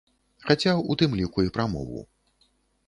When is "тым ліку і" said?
1.03-1.53